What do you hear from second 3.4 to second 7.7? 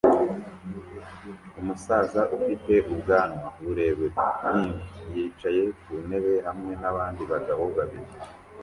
burebure bwimvi yicaye ku ntebe hamwe nabandi bagabo